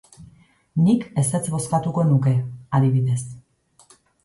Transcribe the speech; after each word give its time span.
Nik 0.85 1.05
ezetz 1.23 1.43
bozkatuko 1.57 2.07
nuke, 2.15 2.35
adibidez. 2.81 3.21